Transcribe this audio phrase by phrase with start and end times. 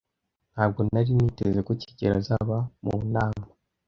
[0.53, 3.45] Ntabwo nari niteze ko kigeli azaba mu nama.